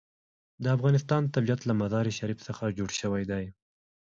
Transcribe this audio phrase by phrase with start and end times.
[0.63, 3.45] د افغانستان طبیعت له مزارشریف څخه جوړ شوی دی.